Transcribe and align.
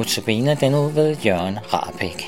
Notabene 0.00 0.56
den 0.60 0.74
ud 0.74 0.92
ved 0.92 1.16
Jørgen 1.16 1.58
Rabeck. 1.72 2.24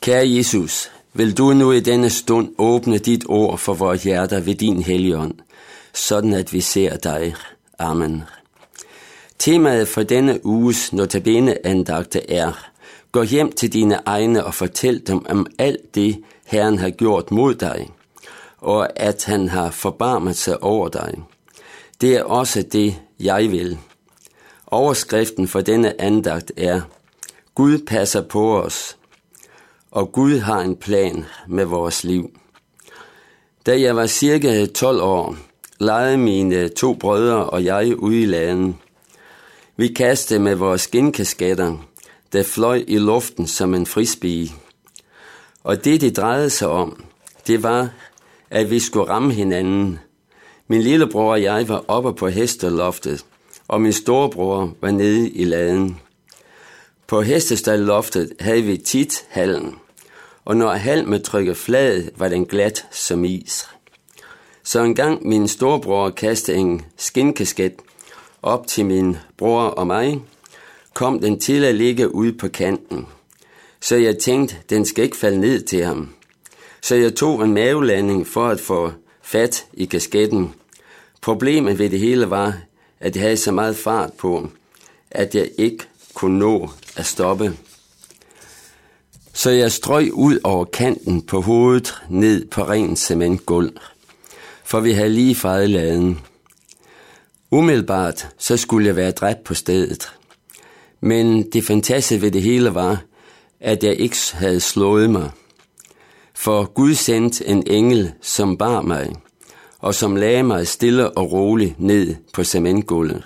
Kære 0.00 0.36
Jesus, 0.36 0.90
vil 1.12 1.38
du 1.38 1.52
nu 1.52 1.72
i 1.72 1.80
denne 1.80 2.10
stund 2.10 2.54
åbne 2.58 2.98
dit 2.98 3.24
ord 3.28 3.58
for 3.58 3.74
vores 3.74 4.02
hjerter 4.02 4.40
ved 4.40 4.54
din 4.54 4.82
helligånd, 4.82 5.34
sådan 5.94 6.34
at 6.34 6.52
vi 6.52 6.60
ser 6.60 6.96
dig. 6.96 7.34
Amen. 7.78 8.22
Temaet 9.38 9.88
for 9.88 10.02
denne 10.02 10.46
uges 10.46 10.92
notabene 10.92 11.66
andagte 11.66 12.30
er, 12.30 12.68
Gå 13.12 13.22
hjem 13.22 13.52
til 13.52 13.72
dine 13.72 14.00
egne 14.06 14.44
og 14.44 14.54
fortæl 14.54 15.02
dem 15.06 15.26
om 15.26 15.46
alt 15.58 15.94
det, 15.94 16.22
Herren 16.46 16.78
har 16.78 16.90
gjort 16.90 17.30
mod 17.30 17.54
dig, 17.54 17.90
og 18.58 19.00
at 19.00 19.24
han 19.24 19.48
har 19.48 19.70
forbarmet 19.70 20.36
sig 20.36 20.62
over 20.62 20.88
dig. 20.88 21.14
Det 22.00 22.16
er 22.16 22.22
også 22.22 22.62
det, 22.62 23.00
jeg 23.20 23.50
vil. 23.50 23.78
Overskriften 24.66 25.48
for 25.48 25.60
denne 25.60 26.00
andagt 26.00 26.52
er, 26.56 26.80
Gud 27.54 27.78
passer 27.78 28.22
på 28.22 28.62
os, 28.62 28.96
og 29.90 30.12
Gud 30.12 30.38
har 30.38 30.60
en 30.60 30.76
plan 30.76 31.24
med 31.46 31.64
vores 31.64 32.04
liv. 32.04 32.30
Da 33.66 33.80
jeg 33.80 33.96
var 33.96 34.06
cirka 34.06 34.66
12 34.66 35.00
år, 35.02 35.36
legede 35.80 36.16
mine 36.18 36.68
to 36.68 36.94
brødre 36.94 37.44
og 37.44 37.64
jeg 37.64 37.98
ude 37.98 38.22
i 38.22 38.26
landet. 38.26 38.74
Vi 39.76 39.88
kastede 39.88 40.40
med 40.40 40.54
vores 40.54 40.80
skinkasketter, 40.80 41.76
der 42.32 42.42
fløj 42.42 42.84
i 42.88 42.98
luften 42.98 43.46
som 43.46 43.74
en 43.74 43.86
frisbee. 43.86 44.48
Og 45.64 45.84
det, 45.84 46.00
det 46.00 46.16
drejede 46.16 46.50
sig 46.50 46.68
om, 46.68 47.04
det 47.46 47.62
var, 47.62 47.90
at 48.50 48.70
vi 48.70 48.78
skulle 48.78 49.08
ramme 49.08 49.32
hinanden. 49.32 49.98
Min 50.68 50.82
lillebror 50.82 51.30
og 51.32 51.42
jeg 51.42 51.68
var 51.68 51.84
oppe 51.88 52.14
på 52.14 52.28
hesteloftet, 52.28 53.24
og 53.68 53.80
min 53.80 53.92
storebror 53.92 54.74
var 54.80 54.90
nede 54.90 55.30
i 55.30 55.44
laden. 55.44 56.00
På 57.06 57.22
hestestalloftet 57.22 58.32
havde 58.40 58.62
vi 58.62 58.76
tit 58.76 59.24
hallen, 59.28 59.74
og 60.44 60.56
når 60.56 60.72
halmen 60.72 61.22
trykkede 61.22 61.56
flad, 61.56 62.02
var 62.16 62.28
den 62.28 62.46
glat 62.46 62.86
som 62.90 63.24
is. 63.24 63.68
Så 64.62 64.82
en 64.82 64.94
gang 64.94 65.26
min 65.26 65.48
storebror 65.48 66.10
kastede 66.10 66.56
en 66.56 66.84
skinkasket 66.96 67.72
op 68.42 68.66
til 68.66 68.86
min 68.86 69.16
bror 69.36 69.62
og 69.62 69.86
mig, 69.86 70.20
kom 70.98 71.20
den 71.20 71.40
til 71.40 71.64
at 71.64 71.74
ligge 71.74 72.14
ude 72.14 72.32
på 72.32 72.48
kanten. 72.48 73.06
Så 73.80 73.96
jeg 73.96 74.18
tænkte, 74.18 74.56
den 74.70 74.84
skal 74.84 75.04
ikke 75.04 75.16
falde 75.16 75.40
ned 75.40 75.62
til 75.62 75.84
ham. 75.84 76.08
Så 76.82 76.94
jeg 76.94 77.14
tog 77.14 77.44
en 77.44 77.54
mavelanding 77.54 78.26
for 78.26 78.48
at 78.48 78.60
få 78.60 78.92
fat 79.22 79.66
i 79.72 79.84
kasketten. 79.84 80.54
Problemet 81.20 81.78
ved 81.78 81.90
det 81.90 81.98
hele 82.00 82.30
var, 82.30 82.58
at 83.00 83.16
jeg 83.16 83.22
havde 83.22 83.36
så 83.36 83.52
meget 83.52 83.76
fart 83.76 84.12
på, 84.12 84.48
at 85.10 85.34
jeg 85.34 85.50
ikke 85.58 85.84
kunne 86.14 86.38
nå 86.38 86.70
at 86.96 87.06
stoppe. 87.06 87.56
Så 89.32 89.50
jeg 89.50 89.72
strøg 89.72 90.12
ud 90.12 90.38
over 90.44 90.64
kanten 90.64 91.22
på 91.22 91.40
hovedet 91.40 91.94
ned 92.08 92.44
på 92.44 92.62
ren 92.62 92.96
cementgulv, 92.96 93.72
for 94.64 94.80
vi 94.80 94.92
havde 94.92 95.10
lige 95.10 95.34
fejet 95.34 95.70
laden. 95.70 96.20
Umiddelbart 97.50 98.28
så 98.38 98.56
skulle 98.56 98.86
jeg 98.86 98.96
være 98.96 99.10
dræbt 99.10 99.44
på 99.44 99.54
stedet. 99.54 100.17
Men 101.00 101.50
det 101.50 101.64
fantastiske 101.64 102.22
ved 102.22 102.30
det 102.30 102.42
hele 102.42 102.74
var, 102.74 103.02
at 103.60 103.84
jeg 103.84 103.94
ikke 103.96 104.16
havde 104.32 104.60
slået 104.60 105.10
mig. 105.10 105.30
For 106.34 106.64
Gud 106.64 106.94
sendte 106.94 107.46
en 107.46 107.62
engel, 107.66 108.12
som 108.20 108.56
bar 108.56 108.82
mig, 108.82 109.12
og 109.78 109.94
som 109.94 110.16
lagde 110.16 110.42
mig 110.42 110.66
stille 110.66 111.10
og 111.10 111.32
roligt 111.32 111.80
ned 111.80 112.14
på 112.32 112.44
cementgulvet. 112.44 113.24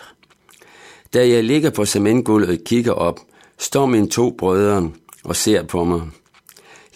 Da 1.14 1.28
jeg 1.28 1.44
ligger 1.44 1.70
på 1.70 1.84
cementgulvet 1.84 2.48
og 2.48 2.58
kigger 2.64 2.92
op, 2.92 3.20
står 3.58 3.86
mine 3.86 4.08
to 4.08 4.34
brødre 4.38 4.90
og 5.24 5.36
ser 5.36 5.62
på 5.62 5.84
mig. 5.84 6.00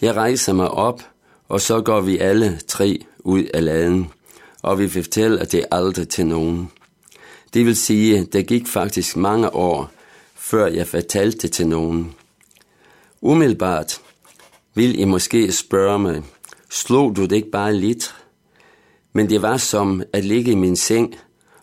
Jeg 0.01 0.15
rejser 0.15 0.53
mig 0.53 0.71
op, 0.71 1.01
og 1.49 1.61
så 1.61 1.81
går 1.81 2.01
vi 2.01 2.17
alle 2.17 2.59
tre 2.67 2.99
ud 3.19 3.43
af 3.43 3.65
laden, 3.65 4.07
og 4.61 4.79
vi 4.79 4.89
fortæller 4.89 5.45
det 5.45 5.65
aldrig 5.71 6.09
til 6.09 6.25
nogen. 6.25 6.71
Det 7.53 7.65
vil 7.65 7.75
sige, 7.75 8.25
der 8.33 8.41
gik 8.41 8.67
faktisk 8.67 9.17
mange 9.17 9.55
år, 9.55 9.91
før 10.47 10.67
jeg 10.67 10.87
fortalte 10.87 11.37
det 11.37 11.51
til 11.51 11.67
nogen. 11.67 12.15
Umiddelbart 13.21 14.01
vil 14.75 14.99
I 14.99 15.05
måske 15.05 15.51
spørge 15.51 15.99
mig, 15.99 16.23
slog 16.69 17.15
du 17.15 17.21
det 17.21 17.35
ikke 17.35 17.51
bare 17.51 17.73
lidt? 17.73 18.15
Men 19.13 19.29
det 19.29 19.41
var 19.41 19.57
som 19.57 20.03
at 20.13 20.25
ligge 20.25 20.51
i 20.51 20.55
min 20.55 20.75
seng 20.75 21.15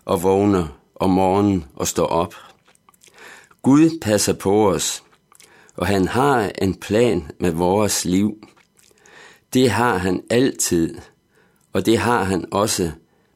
og 0.04 0.22
vågne 0.22 0.68
om 0.94 1.10
morgenen 1.10 1.64
og 1.74 1.88
stå 1.88 2.04
op. 2.04 2.34
Gud 3.62 4.00
passer 4.00 4.32
på 4.32 4.70
os, 4.70 5.02
og 5.76 5.86
han 5.86 6.08
har 6.08 6.52
en 6.62 6.74
plan 6.74 7.30
med 7.40 7.50
vores 7.50 8.04
liv. 8.04 8.48
Det 9.54 9.70
har 9.70 9.98
han 9.98 10.22
altid, 10.30 10.98
og 11.72 11.86
det 11.86 11.98
har 11.98 12.24
han 12.24 12.44
også 12.52 12.90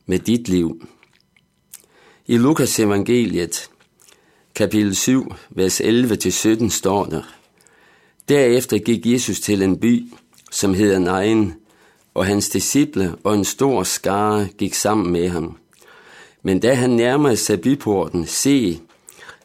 med 0.06 0.18
dit 0.18 0.48
liv. 0.48 0.86
I 2.26 2.36
Lukas 2.36 2.78
evangeliet 2.78 3.70
kapitel 4.58 4.94
7, 4.94 5.34
vers 5.50 5.80
11-17 5.80 6.68
står 6.68 7.04
der, 7.04 7.22
Derefter 8.28 8.78
gik 8.78 9.06
Jesus 9.06 9.40
til 9.40 9.62
en 9.62 9.80
by, 9.80 10.04
som 10.50 10.74
hedder 10.74 10.98
Nain, 10.98 11.54
og 12.14 12.26
hans 12.26 12.48
disciple 12.48 13.14
og 13.24 13.34
en 13.34 13.44
stor 13.44 13.82
skare 13.82 14.48
gik 14.58 14.74
sammen 14.74 15.12
med 15.12 15.28
ham. 15.28 15.56
Men 16.42 16.60
da 16.60 16.74
han 16.74 16.90
nærmede 16.90 17.36
sig 17.36 17.60
byporten, 17.60 18.26
se, 18.26 18.80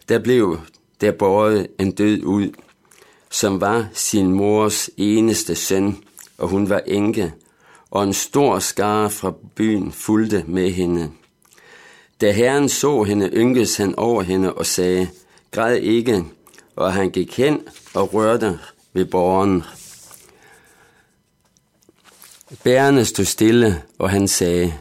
der 0.09 0.19
blev 0.19 0.59
der 1.01 1.11
båret 1.11 1.67
en 1.79 1.91
død 1.91 2.23
ud, 2.23 2.49
som 3.31 3.61
var 3.61 3.87
sin 3.93 4.31
mors 4.31 4.89
eneste 4.97 5.55
søn, 5.55 5.97
og 6.37 6.47
hun 6.47 6.69
var 6.69 6.81
enke, 6.87 7.33
og 7.91 8.03
en 8.03 8.13
stor 8.13 8.59
skare 8.59 9.09
fra 9.09 9.33
byen 9.55 9.91
fulgte 9.91 10.43
med 10.47 10.71
hende. 10.71 11.11
Da 12.23 12.31
herren 12.31 12.69
så 12.69 13.03
hende, 13.03 13.29
ynkes 13.33 13.77
han 13.77 13.95
over 13.95 14.21
hende 14.21 14.53
og 14.53 14.65
sagde, 14.65 15.09
græd 15.51 15.75
ikke, 15.75 16.23
og 16.75 16.93
han 16.93 17.09
gik 17.09 17.37
hen 17.37 17.61
og 17.93 18.13
rørte 18.13 18.59
ved 18.93 19.05
borgen. 19.05 19.63
Bærerne 22.63 23.05
stod 23.05 23.25
stille, 23.25 23.81
og 23.99 24.09
han 24.09 24.27
sagde, 24.27 24.73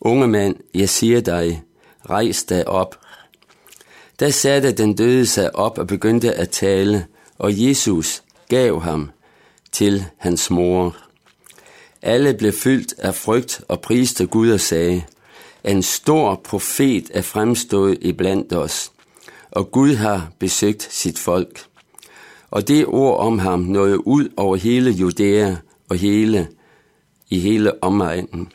unge 0.00 0.28
mand, 0.28 0.56
jeg 0.74 0.88
siger 0.88 1.20
dig, 1.20 1.62
rejs 2.10 2.44
dig 2.44 2.68
op. 2.68 3.00
Da 4.20 4.30
satte 4.30 4.72
den 4.72 4.94
døde 4.94 5.26
sig 5.26 5.56
op 5.56 5.78
og 5.78 5.86
begyndte 5.86 6.34
at 6.34 6.50
tale, 6.50 7.06
og 7.38 7.68
Jesus 7.68 8.22
gav 8.48 8.80
ham 8.80 9.10
til 9.72 10.04
hans 10.16 10.50
mor. 10.50 10.96
Alle 12.02 12.34
blev 12.34 12.52
fyldt 12.52 12.94
af 12.98 13.14
frygt 13.14 13.60
og 13.68 13.80
priste 13.80 14.26
Gud 14.26 14.50
og 14.50 14.60
sagde, 14.60 15.02
en 15.64 15.82
stor 15.82 16.40
profet 16.44 17.10
er 17.14 17.22
fremstået 17.22 17.98
iblandt 18.00 18.52
os, 18.52 18.92
og 19.50 19.70
Gud 19.70 19.94
har 19.94 20.32
besøgt 20.38 20.88
sit 20.90 21.18
folk. 21.18 21.64
Og 22.50 22.68
det 22.68 22.86
ord 22.86 23.18
om 23.18 23.38
ham 23.38 23.60
nåede 23.60 24.06
ud 24.06 24.28
over 24.36 24.56
hele 24.56 24.90
Judæa 24.90 25.56
og 25.88 25.96
hele 25.96 26.48
i 27.30 27.38
hele 27.38 27.84
omegnen. 27.84 28.48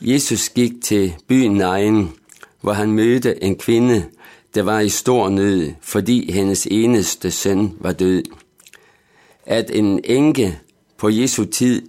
Jesus 0.00 0.48
gik 0.48 0.72
til 0.82 1.14
byen 1.28 1.52
Nain, 1.52 2.10
hvor 2.60 2.72
han 2.72 2.92
mødte 2.92 3.44
en 3.44 3.56
kvinde, 3.56 4.04
der 4.54 4.62
var 4.62 4.80
i 4.80 4.88
stor 4.88 5.28
nød, 5.28 5.72
fordi 5.80 6.32
hendes 6.32 6.66
eneste 6.70 7.30
søn 7.30 7.76
var 7.80 7.92
død. 7.92 8.22
At 9.46 9.70
en 9.70 10.00
enke 10.04 10.58
på 10.96 11.08
Jesu 11.08 11.44
tid 11.44 11.82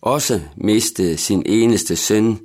også 0.00 0.40
mistede 0.56 1.16
sin 1.16 1.42
eneste 1.46 1.96
søn, 1.96 2.38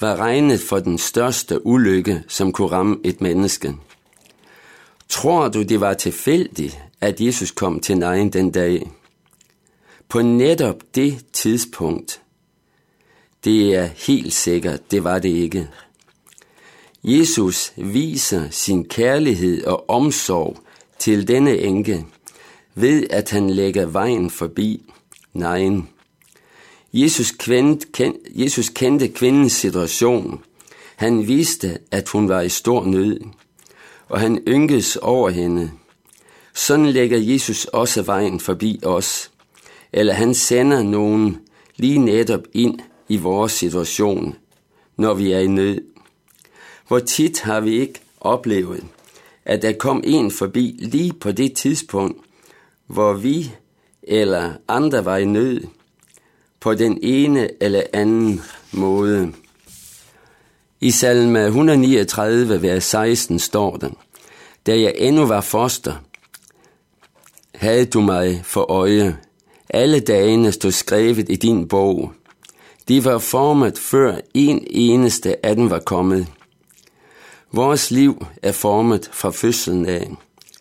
var 0.00 0.16
regnet 0.16 0.60
for 0.60 0.78
den 0.78 0.98
største 0.98 1.66
ulykke, 1.66 2.22
som 2.28 2.52
kunne 2.52 2.68
ramme 2.68 2.96
et 3.04 3.20
menneske. 3.20 3.74
Tror 5.08 5.48
du, 5.48 5.62
det 5.62 5.80
var 5.80 5.94
tilfældigt, 5.94 6.78
at 7.00 7.20
Jesus 7.20 7.50
kom 7.50 7.80
til 7.80 7.98
Nain 7.98 8.30
den 8.30 8.50
dag? 8.50 8.90
På 10.08 10.22
netop 10.22 10.76
det 10.94 11.24
tidspunkt. 11.32 12.20
Det 13.44 13.74
er 13.74 13.88
helt 14.06 14.32
sikkert, 14.32 14.90
det 14.90 15.04
var 15.04 15.18
det 15.18 15.28
ikke. 15.28 15.68
Jesus 17.04 17.72
viser 17.76 18.50
sin 18.50 18.84
kærlighed 18.88 19.64
og 19.64 19.90
omsorg 19.90 20.56
til 20.98 21.28
denne 21.28 21.58
enke 21.58 22.06
ved, 22.74 23.06
at 23.10 23.30
han 23.30 23.50
lægger 23.50 23.86
vejen 23.86 24.30
forbi 24.30 24.92
Nain. 25.32 25.88
Jesus, 26.98 27.30
kendte, 27.30 27.86
kend, 27.92 28.14
Jesus 28.30 28.68
kendte 28.68 29.08
kvindens 29.08 29.52
situation. 29.52 30.40
Han 30.96 31.26
vidste, 31.26 31.78
at 31.90 32.08
hun 32.08 32.28
var 32.28 32.40
i 32.40 32.48
stor 32.48 32.84
nød, 32.84 33.20
og 34.08 34.20
han 34.20 34.42
ynkedes 34.48 34.96
over 34.96 35.30
hende. 35.30 35.70
Sådan 36.54 36.86
lægger 36.86 37.18
Jesus 37.18 37.64
også 37.64 38.02
vejen 38.02 38.40
forbi 38.40 38.80
os. 38.82 39.30
eller 39.92 40.12
han 40.12 40.34
sender 40.34 40.82
nogen 40.82 41.38
lige 41.76 41.98
netop 41.98 42.42
ind 42.52 42.78
i 43.08 43.16
vores 43.16 43.52
situation, 43.52 44.34
når 44.96 45.14
vi 45.14 45.32
er 45.32 45.38
i 45.38 45.46
nød. 45.46 45.80
Hvor 46.88 46.98
tit 46.98 47.40
har 47.40 47.60
vi 47.60 47.80
ikke 47.80 48.00
oplevet, 48.20 48.84
at 49.44 49.62
der 49.62 49.72
kom 49.72 50.02
en 50.06 50.30
forbi 50.30 50.78
lige 50.82 51.12
på 51.12 51.32
det 51.32 51.52
tidspunkt, 51.52 52.24
hvor 52.86 53.12
vi 53.12 53.50
eller 54.02 54.52
andre 54.68 55.04
var 55.04 55.16
i 55.16 55.24
nød, 55.24 55.60
på 56.66 56.74
den 56.74 56.98
ene 57.02 57.62
eller 57.62 57.82
anden 57.92 58.42
måde. 58.72 59.32
I 60.80 60.90
salme 60.90 61.46
139, 61.46 62.62
vers 62.62 62.84
16 62.84 63.38
står 63.38 63.76
der, 63.76 63.90
da 64.66 64.80
jeg 64.80 64.92
endnu 64.96 65.26
var 65.26 65.40
foster, 65.40 65.94
havde 67.54 67.86
du 67.86 68.00
mig 68.00 68.42
for 68.44 68.70
øje. 68.70 69.18
Alle 69.70 70.00
dagene 70.00 70.52
stod 70.52 70.70
skrevet 70.70 71.30
i 71.30 71.36
din 71.36 71.68
bog. 71.68 72.12
De 72.88 73.04
var 73.04 73.18
formet 73.18 73.78
før 73.78 74.16
en 74.34 74.66
eneste 74.70 75.46
af 75.46 75.56
dem 75.56 75.70
var 75.70 75.78
kommet. 75.78 76.26
Vores 77.52 77.90
liv 77.90 78.26
er 78.42 78.52
formet 78.52 79.10
fra 79.12 79.30
fødslen 79.30 79.86
af. 79.86 80.10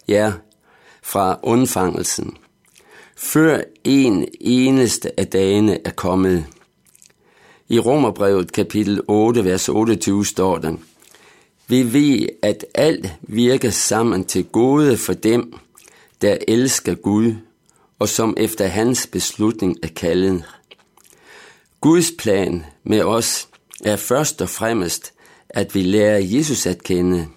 Ja, 0.07 0.33
fra 1.03 1.39
undfangelsen. 1.43 2.37
Før 3.17 3.61
en 3.83 4.27
eneste 4.41 5.19
af 5.19 5.27
dagene 5.27 5.87
er 5.87 5.91
kommet. 5.91 6.45
I 7.69 7.79
Romerbrevet 7.79 8.51
kapitel 8.51 9.01
8, 9.07 9.45
vers 9.45 9.69
28 9.69 10.25
står 10.25 10.57
der, 10.57 10.73
Vi 11.67 11.93
ved, 11.93 12.27
at 12.41 12.65
alt 12.73 13.13
virker 13.21 13.69
sammen 13.69 14.25
til 14.25 14.43
gode 14.43 14.97
for 14.97 15.13
dem, 15.13 15.53
der 16.21 16.37
elsker 16.47 16.95
Gud, 16.95 17.33
og 17.99 18.09
som 18.09 18.33
efter 18.37 18.67
hans 18.67 19.07
beslutning 19.07 19.77
er 19.83 19.87
kaldet. 19.87 20.43
Guds 21.81 22.11
plan 22.17 22.65
med 22.83 23.01
os 23.01 23.47
er 23.83 23.95
først 23.95 24.41
og 24.41 24.49
fremmest, 24.49 25.13
at 25.49 25.75
vi 25.75 25.81
lærer 25.81 26.17
Jesus 26.17 26.65
at 26.65 26.83
kende, 26.83 27.27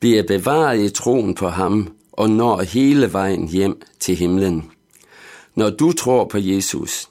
bliver 0.00 0.22
bevaret 0.22 0.80
i 0.80 0.90
troen 0.90 1.34
på 1.34 1.48
ham 1.48 1.92
og 2.12 2.30
når 2.30 2.62
hele 2.62 3.12
vejen 3.12 3.48
hjem 3.48 3.82
til 4.00 4.16
himlen. 4.16 4.70
Når 5.54 5.70
du 5.70 5.92
tror 5.92 6.24
på 6.24 6.38
Jesus, 6.38 7.08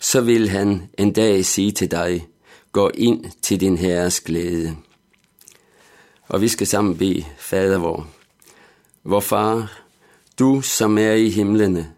så 0.00 0.20
vil 0.20 0.48
han 0.48 0.82
en 0.98 1.12
dag 1.12 1.44
sige 1.44 1.72
til 1.72 1.90
dig, 1.90 2.26
gå 2.72 2.90
ind 2.94 3.24
til 3.42 3.60
din 3.60 3.78
herres 3.78 4.20
glæde. 4.20 4.76
Og 6.28 6.40
vi 6.40 6.48
skal 6.48 6.66
sammen 6.66 6.96
bede, 6.96 7.24
Fader 7.38 7.78
vor. 7.78 8.08
Vor 9.04 9.20
far, 9.20 9.80
du 10.38 10.60
som 10.60 10.98
er 10.98 11.12
i 11.12 11.28
himlene, 11.28 11.90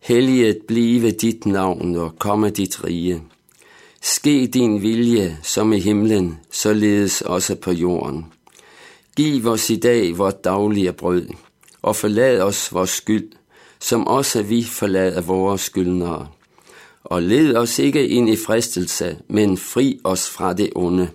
helliget 0.00 0.58
blive 0.68 1.10
dit 1.10 1.46
navn 1.46 1.96
og 1.96 2.18
komme 2.18 2.50
dit 2.50 2.84
rige. 2.84 3.22
Ske 4.02 4.46
din 4.46 4.82
vilje 4.82 5.38
som 5.42 5.72
i 5.72 5.78
himlen, 5.78 6.40
således 6.50 7.20
også 7.20 7.54
på 7.54 7.72
jorden. 7.72 8.26
Giv 9.16 9.46
os 9.46 9.70
i 9.70 9.76
dag 9.76 10.18
vores 10.18 10.34
daglige 10.44 10.92
brød, 10.92 11.26
og 11.86 11.96
forlad 11.96 12.40
os 12.40 12.72
vores 12.72 12.90
skyld, 12.90 13.32
som 13.80 14.06
også 14.06 14.42
vi 14.42 14.64
forlader 14.64 15.20
vores 15.20 15.60
skyldnere 15.60 16.28
og 17.06 17.22
led 17.22 17.56
os 17.56 17.78
ikke 17.78 18.08
ind 18.08 18.30
i 18.30 18.36
fristelse, 18.36 19.18
men 19.28 19.56
fri 19.58 20.00
os 20.04 20.30
fra 20.30 20.52
det 20.52 20.70
onde. 20.74 21.08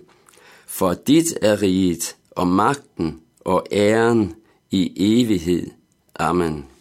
For 0.66 0.94
dit 0.94 1.34
er 1.42 1.62
riget, 1.62 2.16
og 2.30 2.46
magten 2.46 3.20
og 3.40 3.66
æren 3.72 4.34
i 4.70 4.92
evighed. 4.96 5.70
Amen. 6.18 6.71